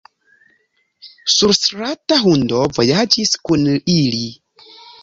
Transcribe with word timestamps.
Surstrata 1.33 2.19
hundo 2.25 2.65
vojaĝis 2.79 3.37
kun 3.47 3.71
ili. 3.99 4.27